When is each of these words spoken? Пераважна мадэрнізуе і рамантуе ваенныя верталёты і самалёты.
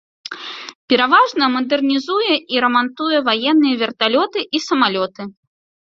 Пераважна 0.93 1.49
мадэрнізуе 1.57 2.33
і 2.55 2.63
рамантуе 2.67 3.17
ваенныя 3.27 3.75
верталёты 3.83 4.39
і 4.59 4.63
самалёты. 4.69 5.21